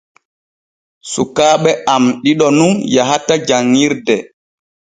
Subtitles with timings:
[1.11, 4.15] Sukaaɓe am ɗiɗo nun yahata janŋirde.